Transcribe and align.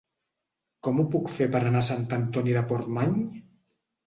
Com 0.87 1.01
ho 1.01 1.05
puc 1.15 1.29
fer 1.33 1.47
per 1.57 1.61
anar 1.67 1.83
a 1.83 1.87
Sant 1.91 2.09
Antoni 2.19 2.57
de 2.57 2.65
Portmany? 2.73 3.15